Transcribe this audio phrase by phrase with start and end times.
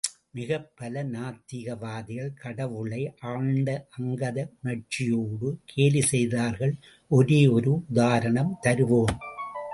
[0.31, 3.13] மிகப் பல நாத்திகவாதிகள் கடவுளை
[3.19, 6.73] ஆழ்ந்த அங்கத உணர்ச்சியோடு கேலிசெய்தார்கள்
[7.07, 9.15] ஒரே ஒரு உதாரணம் தருவோம்.